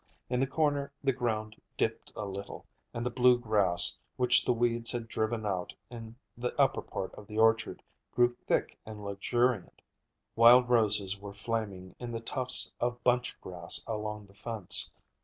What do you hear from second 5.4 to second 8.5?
out in the upper part of the orchard, grew